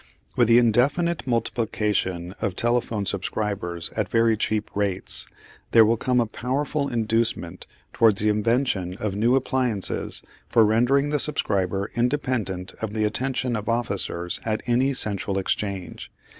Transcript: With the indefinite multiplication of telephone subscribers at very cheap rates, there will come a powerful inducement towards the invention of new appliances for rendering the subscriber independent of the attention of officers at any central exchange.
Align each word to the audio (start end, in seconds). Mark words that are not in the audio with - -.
With 0.35 0.47
the 0.47 0.57
indefinite 0.57 1.27
multiplication 1.27 2.33
of 2.41 2.55
telephone 2.55 3.05
subscribers 3.05 3.91
at 3.95 4.09
very 4.09 4.35
cheap 4.35 4.71
rates, 4.73 5.27
there 5.73 5.85
will 5.85 5.95
come 5.95 6.19
a 6.19 6.25
powerful 6.25 6.87
inducement 6.89 7.67
towards 7.93 8.19
the 8.19 8.29
invention 8.29 8.95
of 8.95 9.15
new 9.15 9.35
appliances 9.35 10.23
for 10.49 10.65
rendering 10.65 11.09
the 11.09 11.19
subscriber 11.19 11.91
independent 11.95 12.73
of 12.81 12.95
the 12.95 13.05
attention 13.05 13.55
of 13.55 13.69
officers 13.69 14.39
at 14.43 14.63
any 14.65 14.95
central 14.95 15.37
exchange. 15.37 16.11